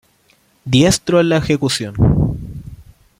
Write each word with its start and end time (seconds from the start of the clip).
Diestro 0.65 1.21
en 1.21 1.29
la 1.29 1.37
ejecución. 1.37 1.93